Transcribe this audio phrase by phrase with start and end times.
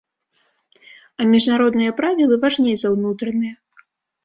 [1.19, 3.55] А міжнародныя правілы важней за ўнутраныя.